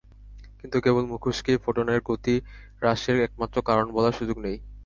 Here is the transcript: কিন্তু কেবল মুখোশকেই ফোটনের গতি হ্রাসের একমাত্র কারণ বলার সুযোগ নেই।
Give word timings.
কিন্তু 0.59 0.77
কেবল 0.85 1.03
মুখোশকেই 1.05 1.61
ফোটনের 1.63 1.99
গতি 2.07 2.35
হ্রাসের 2.79 3.17
একমাত্র 3.21 3.57
কারণ 3.67 3.87
বলার 3.95 4.17
সুযোগ 4.19 4.37
নেই। 4.39 4.57